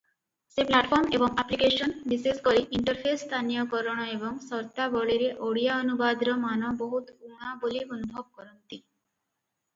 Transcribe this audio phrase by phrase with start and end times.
[0.51, 7.85] ସେ ପ୍ଲାଟଫର୍ମ ଏବଂ ଆପ୍ଲିକେସନ, ବିଶେଷକରି ଇଣ୍ଟରଫେସ୍ ସ୍ଥାନୀୟକରଣ ଏବଂ ସର୍ତ୍ତାବଳୀରେ ଓଡ଼ିଆ ଅନୁବାଦର ମାନ ବହୁତ ଊଣା ବୋଲି
[7.85, 8.83] ଅନୁଭବ କରନ୍ତି।